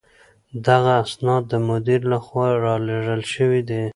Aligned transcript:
دغه 0.67 0.91
اسناد 1.03 1.43
د 1.51 1.53
مدير 1.67 2.01
له 2.11 2.17
خوا 2.25 2.47
رالېږل 2.65 3.21
شوي 3.33 3.61
دي. 3.69 3.83